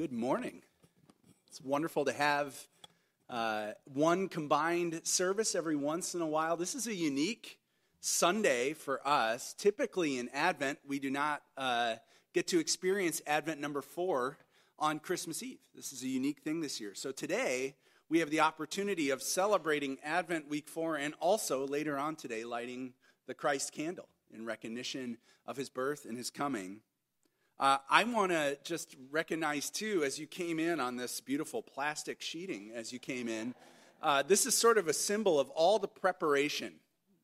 [0.00, 0.62] Good morning.
[1.46, 2.56] It's wonderful to have
[3.28, 6.56] uh, one combined service every once in a while.
[6.56, 7.58] This is a unique
[8.00, 9.52] Sunday for us.
[9.52, 11.96] Typically in Advent, we do not uh,
[12.32, 14.38] get to experience Advent number four
[14.78, 15.60] on Christmas Eve.
[15.74, 16.94] This is a unique thing this year.
[16.94, 17.74] So today,
[18.08, 22.94] we have the opportunity of celebrating Advent week four and also later on today, lighting
[23.26, 26.80] the Christ candle in recognition of his birth and his coming.
[27.60, 32.22] Uh, I want to just recognize, too, as you came in on this beautiful plastic
[32.22, 33.54] sheeting, as you came in,
[34.02, 36.72] uh, this is sort of a symbol of all the preparation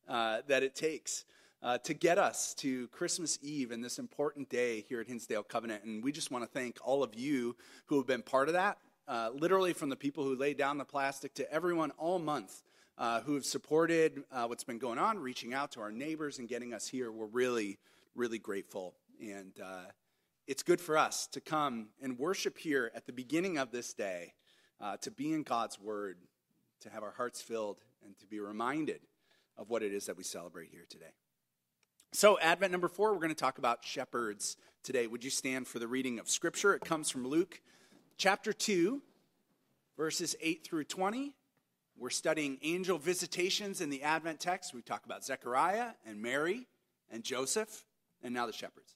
[0.07, 1.25] uh, that it takes
[1.63, 5.85] uh, to get us to Christmas Eve and this important day here at Hinsdale Covenant.
[5.85, 8.77] And we just want to thank all of you who have been part of that,
[9.09, 12.63] uh, literally from the people who laid down the plastic to everyone all month.
[12.99, 16.73] Uh, who have supported what's been going on, reaching out to our neighbors and getting
[16.73, 17.13] us here.
[17.13, 17.77] We're really,
[18.15, 18.95] really grateful.
[19.21, 19.53] And
[20.47, 24.35] it's good for us to come and worship here at the beginning of this day,
[24.81, 26.19] uh, to be in God's Word,
[26.81, 29.01] to have our hearts filled, and to be reminded
[29.57, 31.13] of what it is that we celebrate here today.
[32.13, 35.07] So, Advent number four, we're going to talk about shepherds today.
[35.07, 36.75] Would you stand for the reading of Scripture?
[36.75, 37.61] It comes from Luke
[38.17, 39.03] chapter 2,
[39.97, 41.35] verses 8 through 20.
[41.99, 44.73] We're studying angel visitations in the Advent text.
[44.75, 46.69] We talk about Zechariah and Mary
[47.11, 47.85] and Joseph,
[48.23, 48.96] and now the shepherds.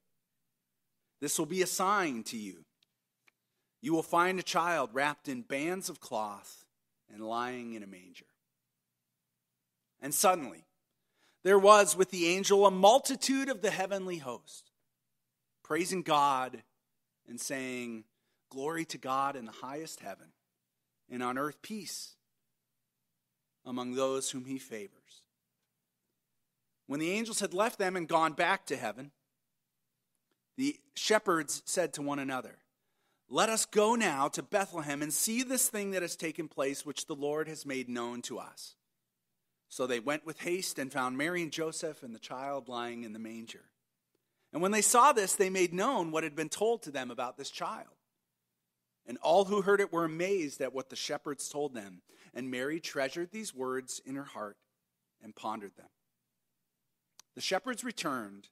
[1.21, 2.65] This will be a sign to you.
[3.81, 6.65] You will find a child wrapped in bands of cloth
[7.11, 8.25] and lying in a manger.
[10.01, 10.65] And suddenly,
[11.43, 14.71] there was with the angel a multitude of the heavenly host,
[15.63, 16.63] praising God
[17.27, 18.03] and saying,
[18.49, 20.27] Glory to God in the highest heaven,
[21.09, 22.15] and on earth peace
[23.65, 25.21] among those whom he favors.
[26.87, 29.11] When the angels had left them and gone back to heaven,
[30.57, 32.57] the shepherds said to one another,
[33.29, 37.07] Let us go now to Bethlehem and see this thing that has taken place, which
[37.07, 38.75] the Lord has made known to us.
[39.69, 43.13] So they went with haste and found Mary and Joseph and the child lying in
[43.13, 43.63] the manger.
[44.51, 47.37] And when they saw this, they made known what had been told to them about
[47.37, 47.87] this child.
[49.07, 52.01] And all who heard it were amazed at what the shepherds told them.
[52.33, 54.57] And Mary treasured these words in her heart
[55.23, 55.87] and pondered them.
[57.35, 58.49] The shepherds returned,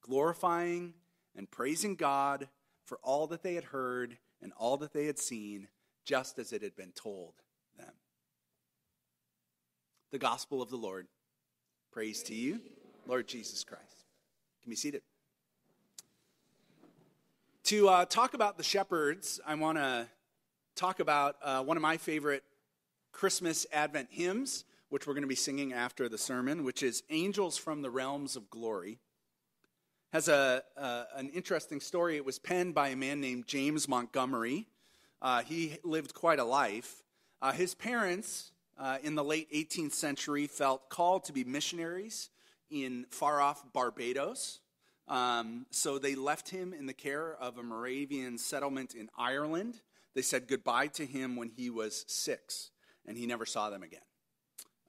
[0.00, 0.94] glorifying
[1.36, 2.48] and praising God
[2.84, 5.68] for all that they had heard and all that they had seen,
[6.04, 7.34] just as it had been told
[7.78, 7.92] them.
[10.10, 11.06] The gospel of the Lord.
[11.92, 12.60] Praise to you,
[13.06, 14.04] Lord Jesus Christ.
[14.62, 15.02] Can be seated.
[17.64, 20.08] To uh, talk about the shepherds, I want to
[20.74, 22.42] talk about uh, one of my favorite
[23.12, 27.56] Christmas Advent hymns, which we're going to be singing after the sermon, which is Angels
[27.56, 28.98] from the Realms of Glory
[30.12, 32.16] has a, uh, an interesting story.
[32.16, 34.68] It was penned by a man named James Montgomery.
[35.22, 37.02] Uh, he lived quite a life.
[37.40, 42.28] Uh, his parents, uh, in the late 18th century, felt called to be missionaries
[42.70, 44.60] in far off Barbados.
[45.08, 49.80] Um, so they left him in the care of a Moravian settlement in Ireland.
[50.14, 52.70] They said goodbye to him when he was six,
[53.06, 54.00] and he never saw them again.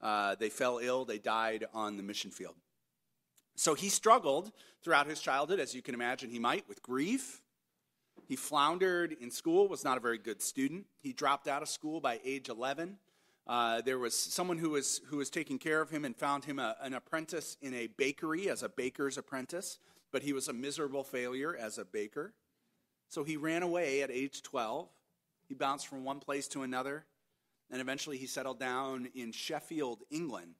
[0.02, 2.56] Uh, they fell ill, they died on the mission field.
[3.56, 4.52] So he struggled
[4.84, 7.40] throughout his childhood, as you can imagine he might, with grief.
[8.28, 10.86] He floundered in school, was not a very good student.
[11.00, 12.98] He dropped out of school by age 11.
[13.46, 16.58] Uh, there was someone who was, who was taking care of him and found him
[16.58, 19.78] a, an apprentice in a bakery as a baker's apprentice,
[20.12, 22.32] but he was a miserable failure as a baker.
[23.08, 24.88] So he ran away at age 12.
[25.48, 27.04] He bounced from one place to another,
[27.70, 30.54] and eventually he settled down in Sheffield, England,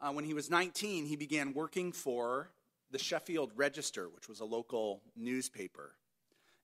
[0.00, 2.50] uh, when he was 19, he began working for
[2.90, 5.94] the Sheffield Register, which was a local newspaper.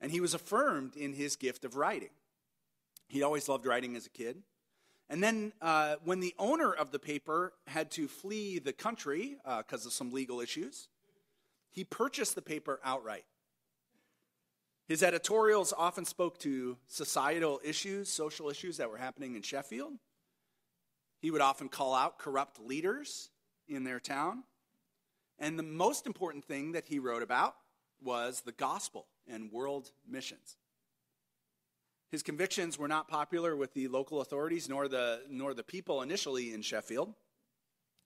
[0.01, 2.11] And he was affirmed in his gift of writing.
[3.09, 4.43] He always loved writing as a kid.
[5.09, 9.87] And then, uh, when the owner of the paper had to flee the country because
[9.87, 10.89] uh, of some legal issues,
[11.71, 13.25] he purchased the paper outright.
[14.89, 19.93] His editorials often spoke to societal issues, social issues that were happening in Sheffield.
[21.21, 23.31] He would often call out corrupt leaders
[23.69, 24.45] in their town.
[25.39, 27.55] And the most important thing that he wrote about
[28.03, 30.57] was the gospel and world missions.
[32.11, 36.53] His convictions were not popular with the local authorities nor the, nor the people initially
[36.53, 37.15] in Sheffield.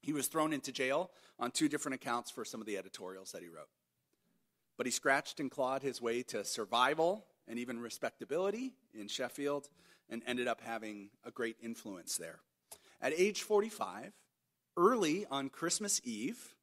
[0.01, 3.43] He was thrown into jail on two different accounts for some of the editorials that
[3.43, 3.69] he wrote.
[4.79, 9.69] But he scratched and clawed his way to survival and even respectability in Sheffield
[10.09, 12.41] and ended up having a great influence there.
[13.03, 14.13] At age 45,
[14.77, 16.55] early on Christmas Eve,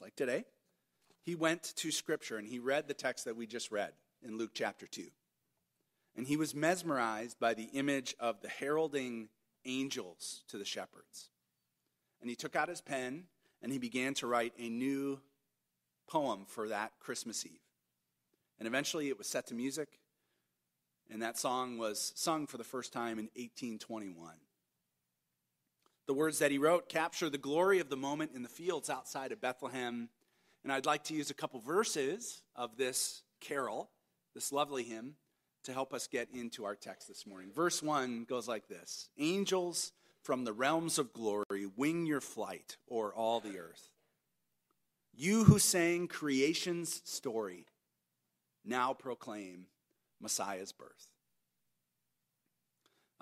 [0.00, 0.44] like today,
[1.22, 3.92] he went to Scripture and he read the text that we just read
[4.22, 5.04] in Luke chapter 2.
[6.16, 9.28] And he was mesmerized by the image of the heralding
[9.64, 11.30] angels to the shepherds.
[12.20, 13.24] And he took out his pen
[13.62, 15.20] and he began to write a new
[16.06, 17.60] poem for that Christmas Eve.
[18.58, 19.98] And eventually it was set to music,
[21.10, 24.34] and that song was sung for the first time in 1821.
[26.06, 29.32] The words that he wrote capture the glory of the moment in the fields outside
[29.32, 30.10] of Bethlehem.
[30.62, 33.90] And I'd like to use a couple verses of this carol,
[34.34, 35.14] this lovely hymn,
[35.64, 37.50] to help us get into our text this morning.
[37.54, 39.92] Verse 1 goes like this Angels
[40.22, 43.90] from the realms of glory, wing your flight o'er all the earth.
[45.14, 47.66] You who sang creation's story,
[48.64, 49.66] now proclaim
[50.20, 51.13] Messiah's birth.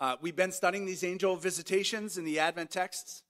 [0.02, 3.22] Uh, we've been studying these angel visitations in the Advent texts,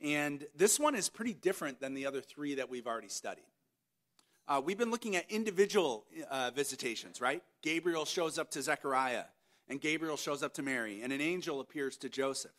[0.00, 3.48] and this one is pretty different than the other three that we've already studied.
[4.46, 7.42] Uh, we've been looking at individual uh, visitations, right?
[7.62, 9.24] Gabriel shows up to Zechariah,
[9.68, 12.54] and Gabriel shows up to Mary, and an angel appears to Joseph.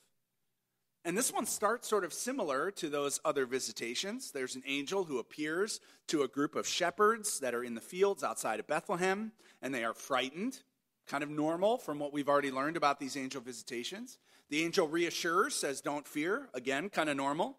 [1.05, 4.31] And this one starts sort of similar to those other visitations.
[4.31, 8.21] There's an angel who appears to a group of shepherds that are in the fields
[8.21, 9.31] outside of Bethlehem,
[9.61, 10.61] and they are frightened,
[11.07, 14.17] kind of normal from what we've already learned about these angel visitations.
[14.49, 17.57] The angel reassures, says, Don't fear, again, kind of normal,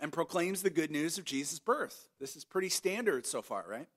[0.00, 2.08] and proclaims the good news of Jesus' birth.
[2.20, 3.88] This is pretty standard so far, right?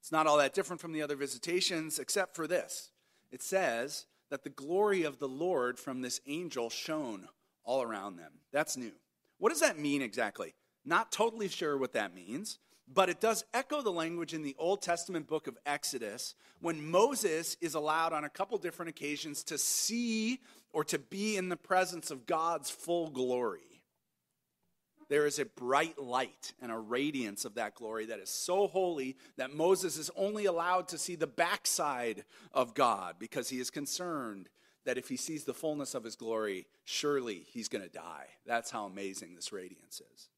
[0.00, 2.90] It's not all that different from the other visitations, except for this.
[3.32, 7.28] It says, that the glory of the Lord from this angel shone
[7.62, 8.32] all around them.
[8.52, 8.92] That's new.
[9.38, 10.54] What does that mean exactly?
[10.84, 12.58] Not totally sure what that means,
[12.92, 17.56] but it does echo the language in the Old Testament book of Exodus when Moses
[17.60, 20.40] is allowed on a couple different occasions to see
[20.72, 23.74] or to be in the presence of God's full glory
[25.08, 29.16] there is a bright light and a radiance of that glory that is so holy
[29.36, 34.48] that Moses is only allowed to see the backside of God because he is concerned
[34.84, 38.26] that if he sees the fullness of his glory, surely he's going to die.
[38.46, 40.28] That's how amazing this radiance is.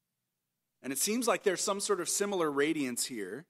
[0.87, 3.43] And it seems like there's some sort of similar radiance here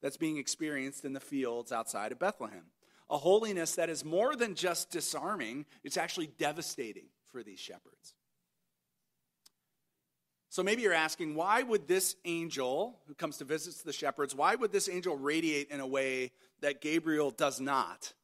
[0.00, 2.64] that's being experienced in the fields outside of Bethlehem.
[3.10, 8.14] A holiness that is more than just disarming, it's actually devastating for these shepherds.
[10.48, 14.54] So maybe you're asking, why would this angel who comes to visit the shepherds, why
[14.54, 16.30] would this angel radiate in a way
[16.62, 18.14] that Gabriel does not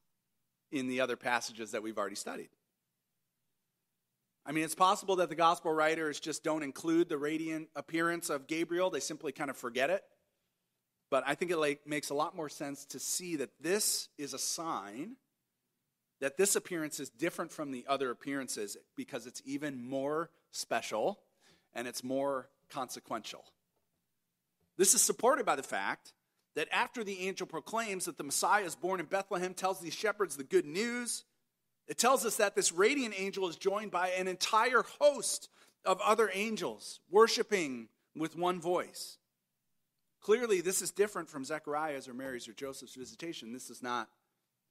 [0.72, 2.48] in the other passages that we've already studied?
[4.46, 8.46] I mean, it's possible that the gospel writers just don't include the radiant appearance of
[8.46, 10.02] Gabriel, they simply kind of forget it.
[11.10, 14.34] But I think it like, makes a lot more sense to see that this is
[14.34, 15.16] a sign
[16.20, 21.18] that this appearance is different from the other appearances because it's even more special
[21.74, 23.44] and it's more consequential.
[24.76, 26.14] This is supported by the fact
[26.54, 30.36] that after the angel proclaims that the Messiah is born in Bethlehem, tells these shepherds
[30.36, 31.24] the good news,
[31.86, 35.48] it tells us that this radiant angel is joined by an entire host
[35.84, 39.18] of other angels worshiping with one voice.
[40.20, 43.52] Clearly, this is different from Zechariah's or Mary's or Joseph's visitation.
[43.52, 44.08] This is not,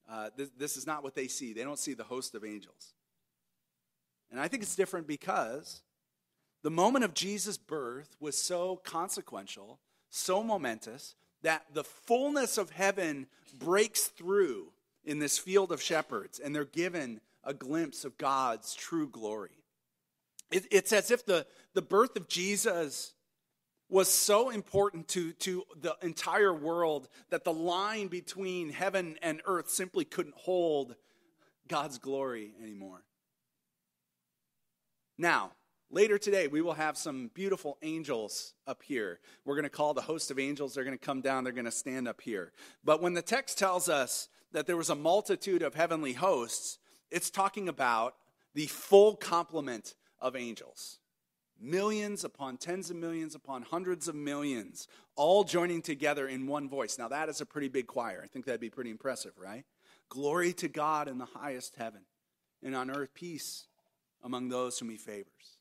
[0.09, 1.53] uh, this, this is not what they see.
[1.53, 2.95] They don't see the host of angels.
[4.31, 5.83] And I think it's different because
[6.63, 9.79] the moment of Jesus' birth was so consequential,
[10.09, 13.27] so momentous, that the fullness of heaven
[13.59, 14.72] breaks through
[15.05, 19.63] in this field of shepherds, and they're given a glimpse of God's true glory.
[20.51, 23.13] It, it's as if the, the birth of Jesus
[23.89, 29.69] was so important to, to the entire world that the line between heaven and earth
[29.69, 30.95] simply couldn't hold
[31.67, 33.03] God's glory anymore.
[35.17, 35.51] Now,
[35.93, 39.19] Later today, we will have some beautiful angels up here.
[39.45, 40.73] We're going to call the host of angels.
[40.73, 41.43] They're going to come down.
[41.43, 42.51] They're going to stand up here.
[42.83, 46.77] But when the text tells us that there was a multitude of heavenly hosts,
[47.11, 48.15] it's talking about
[48.53, 50.99] the full complement of angels.
[51.59, 56.97] Millions upon tens of millions upon hundreds of millions, all joining together in one voice.
[56.97, 58.21] Now, that is a pretty big choir.
[58.23, 59.63] I think that'd be pretty impressive, right?
[60.09, 62.01] Glory to God in the highest heaven,
[62.61, 63.67] and on earth peace
[64.23, 65.57] among those whom he favors.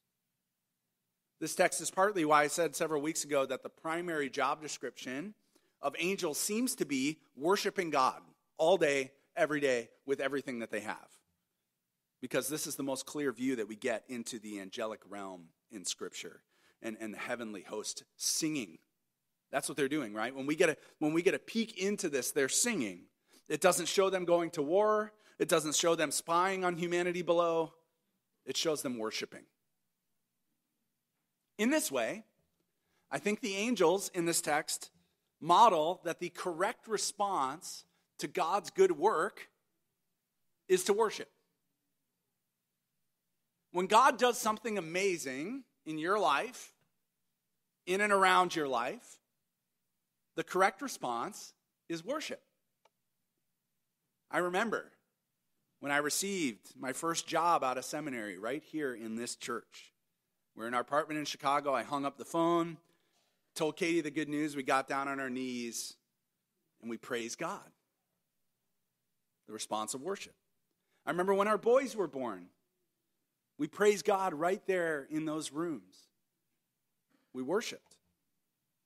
[1.41, 5.35] This text is partly why I said several weeks ago that the primary job description
[5.81, 8.23] of angels seems to be worshiping God
[8.59, 11.09] all day, every day, with everything that they have.
[12.21, 15.85] Because this is the most clear view that we get into the angelic realm in
[15.85, 16.43] Scripture
[16.81, 18.79] and, and the heavenly host singing.
[19.51, 20.35] That's what they're doing, right?
[20.35, 23.03] When we, get a, when we get a peek into this, they're singing.
[23.49, 27.73] It doesn't show them going to war, it doesn't show them spying on humanity below,
[28.47, 29.45] it shows them worshiping.
[31.59, 32.25] In this way,
[33.11, 34.91] I think the angels in this text
[35.41, 37.85] model that the correct response
[38.23, 39.49] to God's good work
[40.69, 41.29] is to worship.
[43.73, 46.73] When God does something amazing in your life,
[47.85, 49.19] in and around your life,
[50.37, 51.53] the correct response
[51.89, 52.41] is worship.
[54.31, 54.93] I remember
[55.81, 59.93] when I received my first job out of seminary right here in this church.
[60.55, 61.75] We're in our apartment in Chicago.
[61.75, 62.77] I hung up the phone,
[63.57, 64.55] told Katie the good news.
[64.55, 65.95] We got down on our knees
[66.81, 67.69] and we praised God.
[69.47, 70.35] The response of worship.
[71.05, 72.47] I remember when our boys were born,
[73.59, 76.09] we praised God right there in those rooms.
[77.33, 77.97] We worshiped.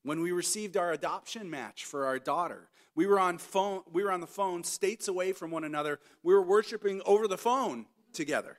[0.02, 4.12] When we received our adoption match for our daughter, we were on phone we were
[4.12, 5.98] on the phone states away from one another.
[6.22, 8.58] We were worshiping over the phone together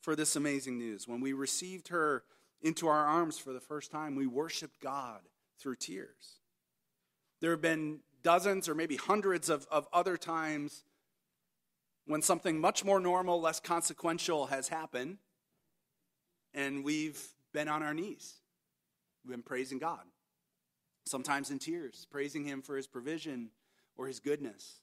[0.00, 1.06] for this amazing news.
[1.06, 2.22] When we received her
[2.62, 5.20] into our arms for the first time, we worshiped God
[5.58, 6.40] through tears.
[7.40, 10.84] There have been dozens or maybe hundreds of, of other times
[12.08, 15.18] when something much more normal, less consequential has happened,
[16.54, 17.22] and we've
[17.52, 18.36] been on our knees.
[19.22, 20.00] We've been praising God,
[21.06, 23.50] sometimes in tears, praising Him for His provision
[23.94, 24.80] or His goodness.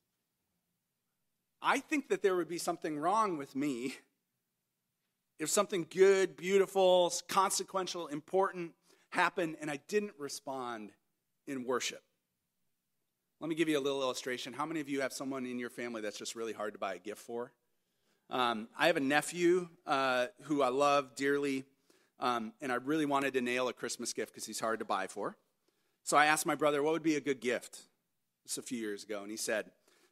[1.63, 3.95] I think that there would be something wrong with me
[5.39, 8.73] if something good, beautiful, consequential, important
[9.09, 10.91] happened and I didn't respond
[11.47, 12.03] in worship.
[13.39, 14.53] Let me give you a little illustration.
[14.53, 16.95] How many of you have someone in your family that's just really hard to buy
[16.95, 17.51] a gift for?
[18.29, 21.65] Um, I have a nephew uh, who I love dearly,
[22.19, 25.07] um, and I really wanted to nail a Christmas gift because he's hard to buy
[25.07, 25.37] for.
[26.03, 27.81] So I asked my brother, what would be a good gift?
[28.43, 29.71] This a few years ago, and he said,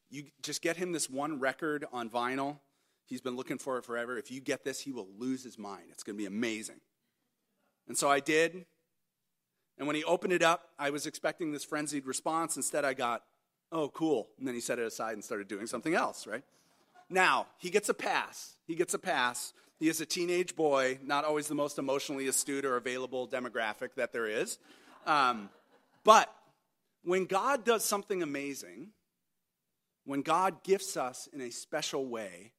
[0.09, 2.57] You just get him this one record on vinyl
[3.05, 4.17] He's been looking for it forever.
[4.17, 5.83] If you get this, he will lose his mind.
[5.91, 6.79] It's going to be amazing.
[7.87, 8.65] And so I did.
[9.77, 12.55] And when he opened it up, I was expecting this frenzied response.
[12.55, 13.23] Instead, I got,
[13.71, 14.29] oh, cool.
[14.37, 16.43] And then he set it aside and started doing something else, right?
[17.09, 18.55] Now, he gets a pass.
[18.65, 19.53] He gets a pass.
[19.79, 24.13] He is a teenage boy, not always the most emotionally astute or available demographic that
[24.13, 24.57] there is.
[25.05, 25.49] Um,
[26.03, 26.33] but
[27.03, 28.89] when God does something amazing,
[30.05, 32.53] when God gifts us in a special way,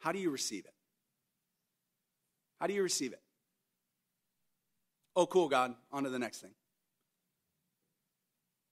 [0.00, 0.74] how do you receive it?
[2.60, 3.20] How do you receive it?
[5.18, 6.52] Oh, cool, God, on to the next thing.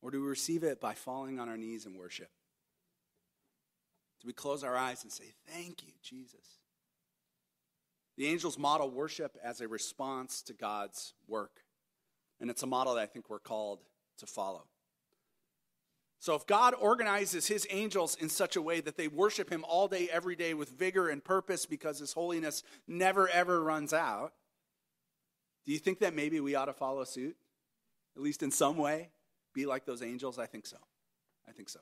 [0.00, 2.30] Or do we receive it by falling on our knees in worship?
[4.20, 6.60] Do we close our eyes and say, Thank you, Jesus?
[8.16, 11.62] The angels model worship as a response to God's work.
[12.40, 13.80] And it's a model that I think we're called
[14.18, 14.68] to follow.
[16.20, 19.88] So if God organizes his angels in such a way that they worship him all
[19.88, 24.32] day, every day with vigor and purpose because his holiness never, ever runs out,
[25.66, 27.37] do you think that maybe we ought to follow suit?
[28.16, 29.11] At least in some way?
[29.52, 30.38] Be like those angels?
[30.38, 30.78] I think so.
[31.49, 31.80] I think so.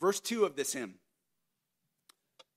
[0.00, 0.96] Verse 2 of this hymn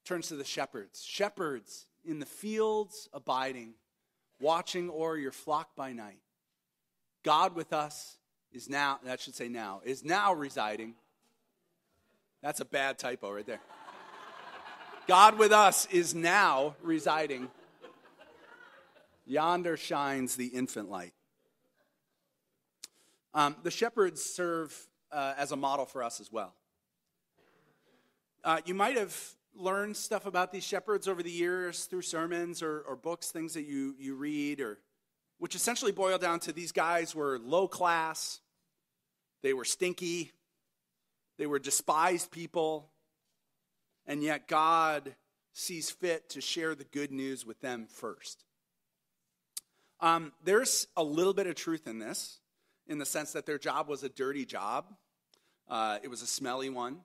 [0.06, 1.04] turns to the shepherds.
[1.04, 3.74] Shepherds in the fields abiding,
[4.42, 6.20] watching o'er your flock by night.
[7.24, 8.18] God with us
[8.52, 10.96] is now, that should say now, is now residing.
[12.42, 13.62] That's a bad typo right there.
[15.08, 17.50] God with us is now residing.
[19.30, 21.14] Yonder shines the infant light.
[23.36, 24.76] Um, the shepherds serve
[25.12, 26.56] uh, as a model for us as well.
[28.44, 29.16] Uh, you might have
[29.56, 33.68] learned stuff about these shepherds over the years through sermons or, or books, things that
[33.68, 34.80] you, you read or
[35.38, 38.42] which essentially boil down to these guys were low class,
[39.44, 40.32] they were stinky,
[41.38, 42.90] they were despised people,
[44.08, 45.16] and yet God
[45.54, 48.44] sees fit to share the good news with them first.
[50.02, 52.40] Um, there's a little bit of truth in this,
[52.88, 54.86] in the sense that their job was a dirty job,
[55.70, 57.02] uh, it was a smelly one.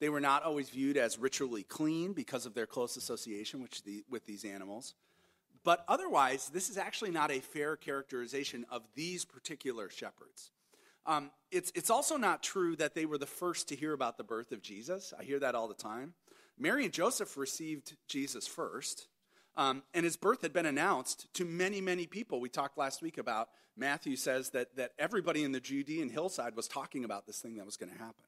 [0.00, 4.04] They were not always viewed as ritually clean because of their close association with, the,
[4.10, 4.94] with these animals.
[5.62, 10.50] But otherwise, this is actually not a fair characterization of these particular shepherds.
[11.06, 14.24] Um, it's, it's also not true that they were the first to hear about the
[14.24, 15.14] birth of Jesus.
[15.18, 16.14] I hear that all the time.
[16.58, 19.08] Mary and Joseph received Jesus first.
[19.56, 22.40] Um, and his birth had been announced to many, many people.
[22.40, 26.68] We talked last week about Matthew says that, that everybody in the Judean hillside was
[26.68, 28.24] talking about this thing that was going to happen.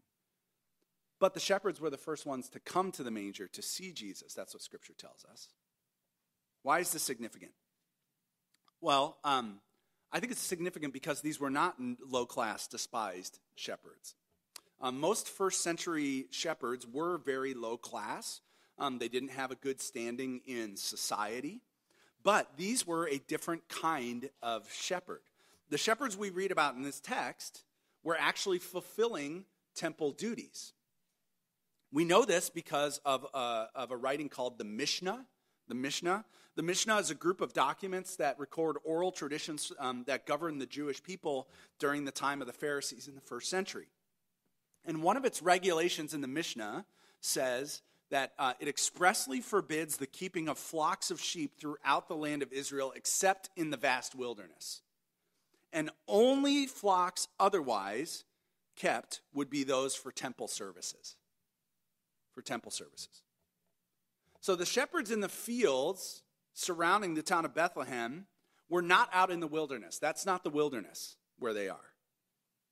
[1.19, 4.35] But the shepherds were the first ones to come to the manger to see Jesus.
[4.35, 5.49] That's what Scripture tells us.
[6.63, 7.53] Why is this significant?
[8.81, 9.61] Well, um,
[10.13, 14.15] I think it's significant because these were not low class, despised shepherds.
[14.81, 18.41] Um, most first century shepherds were very low class.
[18.79, 21.61] Um, they didn't have a good standing in society.
[22.23, 25.23] But these were a different kind of shepherd.
[25.71, 27.63] The shepherds we read about in this text
[28.03, 30.73] were actually fulfilling temple duties.
[31.93, 35.25] We know this because of a, of a writing called the Mishnah.
[35.69, 36.25] The Mishnah.
[36.57, 40.67] The Mishnah is a group of documents that record oral traditions um, that govern the
[40.67, 43.89] Jewish people during the time of the Pharisees in the first century.
[44.85, 46.87] And one of its regulations in the Mishnah
[47.21, 52.43] says that uh, it expressly forbids the keeping of flocks of sheep throughout the land
[52.43, 54.83] of Israel except in the vast wilderness.
[55.73, 58.25] And only flocks otherwise
[58.77, 61.17] kept would be those for temple services.
[62.35, 63.23] For temple services.
[64.41, 66.23] So the shepherds in the fields
[66.55, 68.27] surrounding the town of Bethlehem
[68.69, 69.99] were not out in the wilderness.
[69.99, 71.93] That's not the wilderness where they are,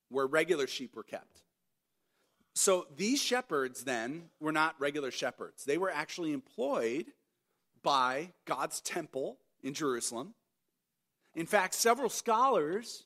[0.09, 1.44] where regular sheep were kept.
[2.55, 5.65] So these shepherds then were not regular shepherds.
[5.65, 7.07] They were actually employed
[7.83, 10.35] by God's temple in Jerusalem.
[11.35, 13.05] In fact, several scholars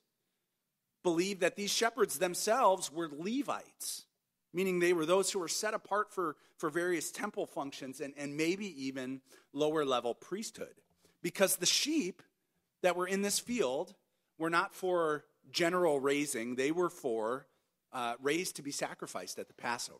[1.02, 4.05] believe that these shepherds themselves were Levites,
[4.52, 8.37] meaning they were those who were set apart for, for various temple functions and, and
[8.37, 9.23] maybe even
[9.55, 10.75] lower level priesthood.
[11.23, 12.23] Because the sheep
[12.83, 13.95] that were in this field
[14.38, 17.47] were not for general raising, they were for
[17.92, 19.99] uh, raised to be sacrificed at the Passover.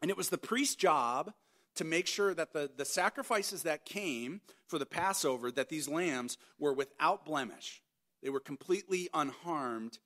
[0.00, 1.32] And it was the priest's job
[1.74, 6.38] to make sure that the, the sacrifices that came for the Passover, that these lambs
[6.58, 7.82] were without blemish.
[8.22, 9.98] They were completely unharmed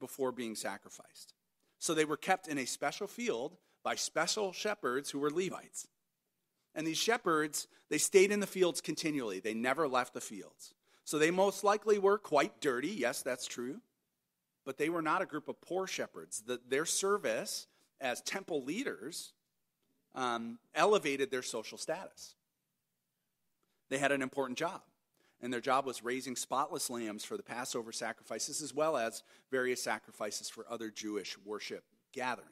[0.00, 1.34] before being sacrificed.
[1.78, 5.88] So they were kept in a special field by special shepherds who were Levites.
[6.74, 9.40] And these shepherds, they stayed in the fields continually.
[9.40, 10.72] They never left the fields.
[11.04, 12.88] So they most likely were quite dirty.
[12.88, 13.80] Yes, that's true
[14.64, 16.42] but they were not a group of poor shepherds.
[16.46, 17.66] The, their service
[18.00, 19.32] as temple leaders
[20.14, 22.34] um, elevated their social status.
[23.88, 24.82] They had an important job,
[25.40, 29.82] and their job was raising spotless lambs for the Passover sacrifices as well as various
[29.82, 32.50] sacrifices for other Jewish worship gatherings.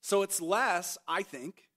[0.00, 1.68] So it's less, I think,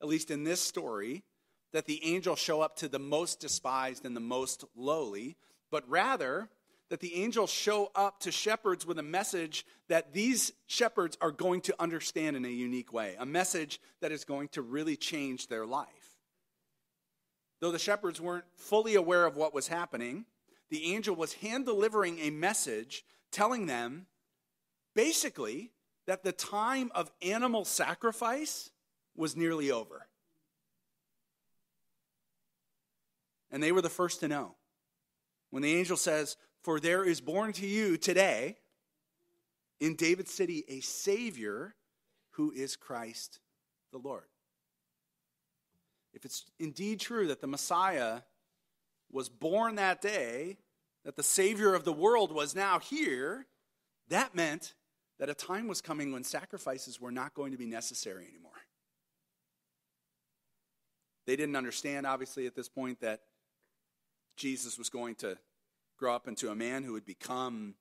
[0.00, 1.24] at least in this story,
[1.72, 5.36] that the angels show up to the most despised and the most lowly,
[5.70, 6.48] but rather
[6.90, 11.60] that the angels show up to shepherds with a message that these shepherds are going
[11.62, 15.66] to understand in a unique way, a message that is going to really change their
[15.66, 16.16] life.
[17.60, 20.24] Though the shepherds weren't fully aware of what was happening,
[20.70, 24.06] the angel was hand delivering a message telling them
[24.94, 25.72] basically
[26.06, 28.70] that the time of animal sacrifice
[29.14, 30.06] was nearly over.
[33.50, 34.54] And they were the first to know.
[35.50, 38.56] When the angel says, for there is born to you today
[39.80, 41.74] in David's city a Savior
[42.32, 43.40] who is Christ
[43.92, 44.24] the Lord.
[46.12, 48.22] If it's indeed true that the Messiah
[49.10, 50.58] was born that day,
[51.04, 53.46] that the Savior of the world was now here,
[54.08, 54.74] that meant
[55.18, 58.52] that a time was coming when sacrifices were not going to be necessary anymore.
[61.26, 63.20] They didn't understand, obviously, at this point, that
[64.36, 65.36] Jesus was going to
[65.98, 67.74] grow up into a man who would become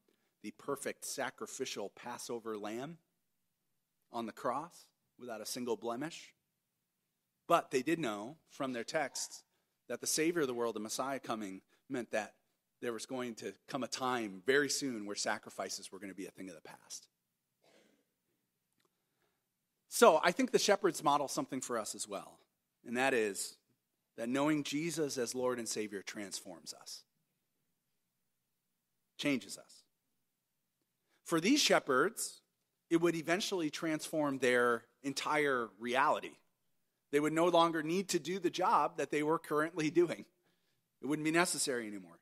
[0.43, 2.97] the perfect sacrificial Passover lamb
[4.11, 4.87] on the cross
[5.19, 6.33] without a single blemish.
[7.47, 9.43] But they did know from their texts
[9.87, 12.33] that the Savior of the world, the Messiah coming, meant that
[12.81, 16.27] there was going to come a time very soon where sacrifices were going to be
[16.27, 17.07] a thing of the past.
[19.89, 22.39] So I think the shepherds model something for us as well,
[22.85, 23.55] and that is
[24.17, 27.03] that knowing Jesus as Lord and Savior transforms us
[29.17, 29.83] changes us.
[31.25, 32.41] For these shepherds,
[32.89, 36.37] it would eventually transform their entire reality.
[37.11, 40.25] They would no longer need to do the job that they were currently doing,
[41.01, 42.19] it wouldn't be necessary anymore.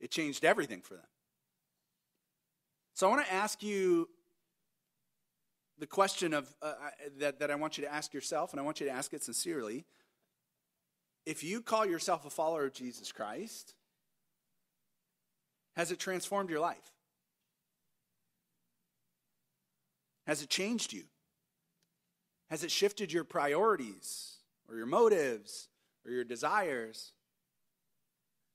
[0.00, 1.06] It changed everything for them.
[2.94, 4.08] So I want to ask you
[5.78, 6.74] the question of uh,
[7.18, 9.22] that, that I want you to ask yourself, and I want you to ask it
[9.22, 9.84] sincerely.
[11.26, 13.74] If you call yourself a follower of Jesus Christ,
[15.80, 16.92] has it transformed your life?
[20.26, 21.04] Has it changed you?
[22.50, 24.34] Has it shifted your priorities
[24.68, 25.68] or your motives
[26.04, 27.12] or your desires?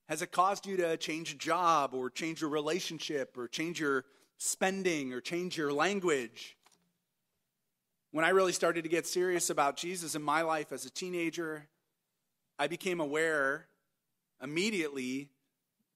[0.07, 4.05] Has it caused you to change a job or change a relationship or change your
[4.37, 6.55] spending or change your language?
[8.11, 11.65] When I really started to get serious about Jesus in my life as a teenager,
[12.59, 13.65] I became aware
[14.43, 15.31] immediately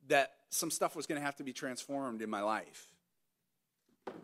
[0.08, 2.88] that some stuff was going to have to be transformed in my life.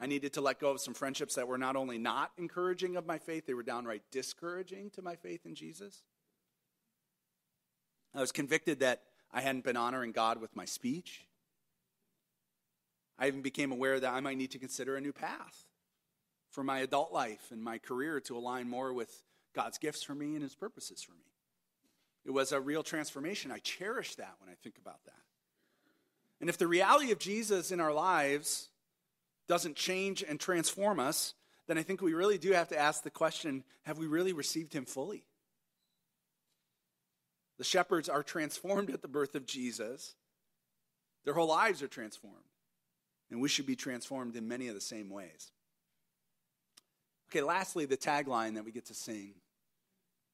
[0.01, 3.05] I needed to let go of some friendships that were not only not encouraging of
[3.05, 6.01] my faith, they were downright discouraging to my faith in Jesus.
[8.13, 11.25] I was convicted that I hadn't been honoring God with my speech.
[13.19, 15.65] I even became aware that I might need to consider a new path
[16.49, 20.33] for my adult life and my career to align more with God's gifts for me
[20.33, 21.31] and His purposes for me.
[22.25, 23.51] It was a real transformation.
[23.51, 25.24] I cherish that when I think about that.
[26.45, 28.69] And if the reality of Jesus in our lives
[29.47, 31.33] doesn't change and transform us,
[31.65, 34.71] then I think we really do have to ask the question have we really received
[34.71, 35.25] him fully?
[37.57, 40.13] The shepherds are transformed at the birth of Jesus,
[41.23, 42.37] their whole lives are transformed.
[43.31, 45.51] And we should be transformed in many of the same ways.
[47.31, 49.33] Okay, lastly, the tagline that we get to sing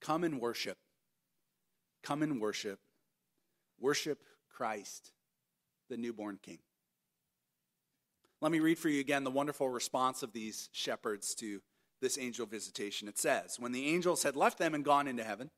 [0.01, 0.77] Come and worship.
[2.03, 2.79] Come and worship.
[3.79, 5.13] Worship Christ,
[5.91, 6.59] the newborn King.
[8.39, 11.61] Let me read for you again the wonderful response of these shepherds to
[12.01, 13.07] this angel visitation.
[13.07, 15.51] It says, When the angels had left them and gone into heaven,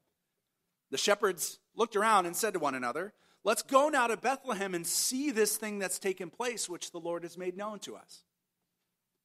[0.90, 3.14] the shepherds looked around and said to one another,
[3.46, 7.24] Let's go now to Bethlehem and see this thing that's taken place, which the Lord
[7.24, 8.24] has made known to us.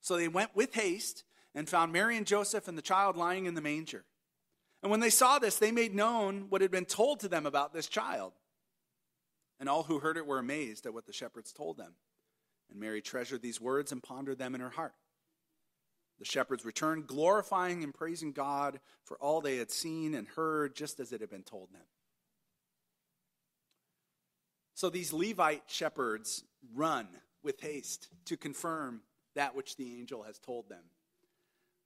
[0.00, 3.54] So they went with haste and found Mary and Joseph and the child lying in
[3.54, 4.04] the manger.
[4.82, 7.72] And when they saw this, they made known what had been told to them about
[7.72, 8.34] this child.
[9.60, 11.94] And all who heard it were amazed at what the shepherds told them.
[12.70, 14.94] And Mary treasured these words and pondered them in her heart.
[16.18, 21.00] The shepherds returned, glorifying and praising God for all they had seen and heard, just
[21.00, 21.86] as it had been told them.
[24.74, 26.44] So these Levite shepherds
[26.74, 27.08] run
[27.42, 29.00] with haste to confirm
[29.34, 30.82] that which the angel has told them.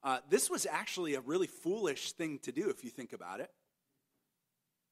[0.03, 3.49] Uh, this was actually a really foolish thing to do if you think about it.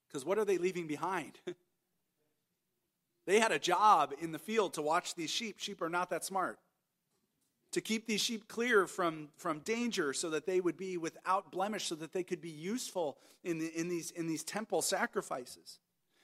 [0.08, 1.34] Because what are they leaving behind?
[3.32, 5.56] They had a job in the field to watch these sheep.
[5.58, 6.60] Sheep are not that smart.
[7.72, 11.86] To keep these sheep clear from, from danger so that they would be without blemish,
[11.86, 15.80] so that they could be useful in, the, in, these, in these temple sacrifices.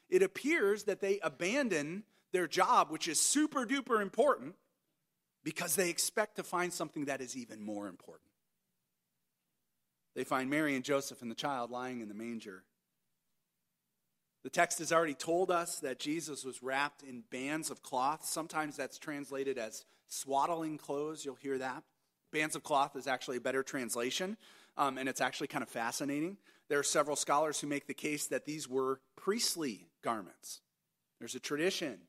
[0.09, 4.55] It appears that they abandon their job, which is super duper important,
[5.45, 8.29] because they expect to find something that is even more important.
[10.13, 12.63] They find Mary and Joseph and the child lying in the manger.
[14.43, 18.25] The text has already told us that Jesus was wrapped in bands of cloth.
[18.25, 21.25] Sometimes that's translated as swaddling clothes.
[21.25, 21.83] You'll hear that.
[22.31, 24.37] Bands of cloth is actually a better translation,
[24.77, 26.37] um, and it's actually kind of fascinating.
[26.69, 30.61] There are several scholars who make the case that these were priestly garments.
[31.19, 31.99] There's a tradition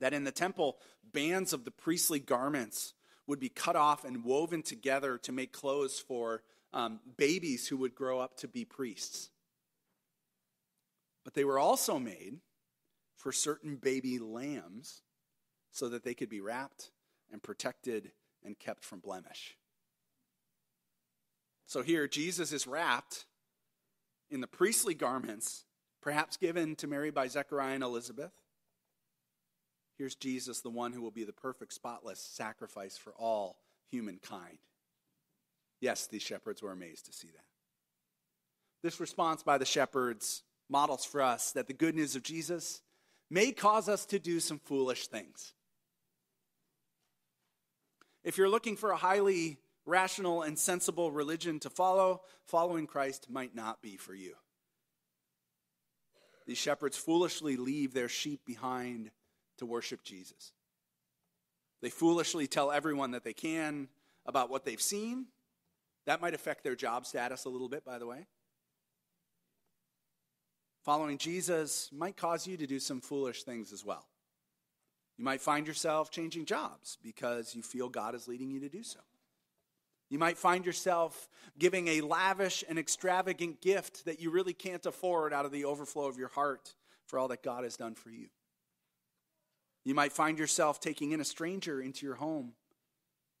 [0.00, 0.78] that in the temple,
[1.12, 2.94] bands of the priestly garments
[3.26, 6.42] would be cut off and woven together to make clothes for
[6.72, 9.30] um, babies who would grow up to be priests.
[11.24, 12.40] But they were also made
[13.16, 15.02] for certain baby lambs
[15.70, 16.90] so that they could be wrapped
[17.30, 18.12] and protected
[18.44, 19.56] and kept from blemish.
[21.66, 23.24] So here, Jesus is wrapped
[24.30, 25.64] in the priestly garments,
[26.00, 28.32] perhaps given to Mary by Zechariah and Elizabeth.
[29.96, 33.58] Here's Jesus, the one who will be the perfect, spotless sacrifice for all
[33.90, 34.58] humankind.
[35.80, 37.44] Yes, these shepherds were amazed to see that.
[38.82, 42.80] This response by the shepherds models for us that the good news of Jesus
[43.30, 45.52] may cause us to do some foolish things.
[48.24, 53.54] If you're looking for a highly rational and sensible religion to follow, following Christ might
[53.54, 54.34] not be for you.
[56.46, 59.10] These shepherds foolishly leave their sheep behind
[59.58, 60.52] to worship Jesus.
[61.82, 63.88] They foolishly tell everyone that they can
[64.24, 65.26] about what they've seen.
[66.06, 68.26] That might affect their job status a little bit, by the way.
[70.82, 74.04] Following Jesus might cause you to do some foolish things as well.
[75.16, 78.82] You might find yourself changing jobs because you feel God is leading you to do
[78.82, 78.98] so.
[80.10, 85.32] You might find yourself giving a lavish and extravagant gift that you really can't afford
[85.32, 86.74] out of the overflow of your heart
[87.06, 88.28] for all that God has done for you.
[89.84, 92.52] You might find yourself taking in a stranger into your home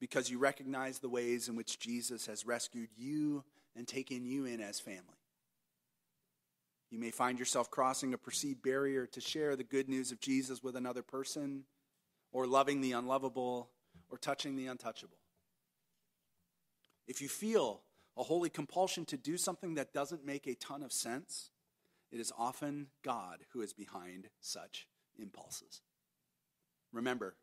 [0.00, 3.44] because you recognize the ways in which Jesus has rescued you
[3.76, 5.21] and taken you in as family.
[6.92, 10.62] You may find yourself crossing a perceived barrier to share the good news of Jesus
[10.62, 11.64] with another person,
[12.32, 13.70] or loving the unlovable,
[14.10, 15.16] or touching the untouchable.
[17.08, 17.80] If you feel
[18.14, 21.48] a holy compulsion to do something that doesn't make a ton of sense,
[22.10, 24.86] it is often God who is behind such
[25.18, 25.80] impulses.
[26.92, 27.36] Remember,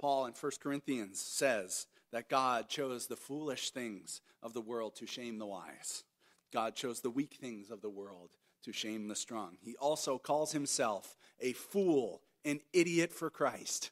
[0.00, 5.08] Paul in 1 Corinthians says that God chose the foolish things of the world to
[5.08, 6.04] shame the wise.
[6.52, 8.30] God chose the weak things of the world
[8.64, 9.56] to shame the strong.
[9.60, 13.90] He also calls himself a fool, an idiot for Christ.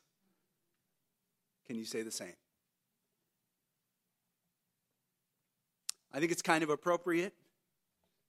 [1.67, 2.35] Can you say the same?
[6.13, 7.35] I think it's kind of appropriate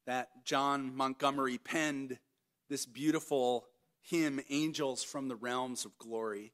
[0.06, 2.20] that John Montgomery penned
[2.70, 3.66] this beautiful
[4.02, 6.54] hymn, Angels from the Realms of Glory,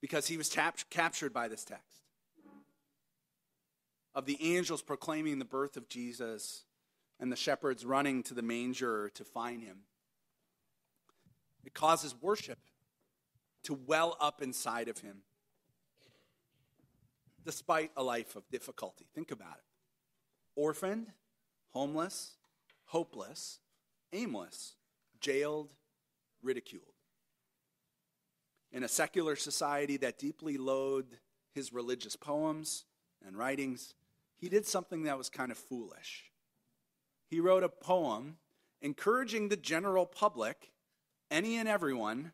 [0.00, 1.98] because he was tap- captured by this text
[4.14, 6.64] of the angels proclaiming the birth of Jesus
[7.20, 9.78] and the shepherds running to the manger to find him.
[11.64, 12.58] It causes worship
[13.64, 15.22] to well up inside of him
[17.44, 19.06] despite a life of difficulty.
[19.14, 19.64] Think about it
[20.54, 21.06] orphaned,
[21.70, 22.32] homeless,
[22.86, 23.60] hopeless,
[24.12, 24.74] aimless,
[25.20, 25.72] jailed,
[26.42, 26.92] ridiculed.
[28.70, 31.16] In a secular society that deeply loathed
[31.54, 32.84] his religious poems
[33.26, 33.94] and writings,
[34.36, 36.30] he did something that was kind of foolish.
[37.28, 38.36] He wrote a poem
[38.80, 40.72] encouraging the general public,
[41.30, 42.32] any and everyone,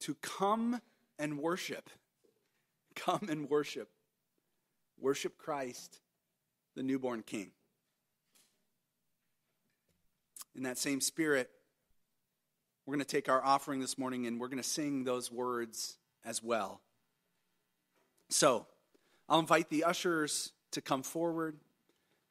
[0.00, 0.80] to come
[1.18, 1.90] and worship.
[2.94, 3.88] Come and worship.
[5.00, 6.00] Worship Christ,
[6.76, 7.52] the newborn King.
[10.54, 11.48] In that same spirit,
[12.84, 15.96] we're going to take our offering this morning and we're going to sing those words
[16.24, 16.82] as well.
[18.28, 18.66] So,
[19.28, 21.56] I'll invite the ushers to come forward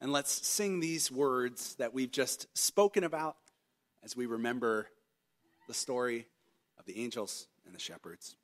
[0.01, 3.37] and let's sing these words that we've just spoken about
[4.03, 4.87] as we remember
[5.67, 6.27] the story
[6.79, 8.35] of the angels and the shepherds.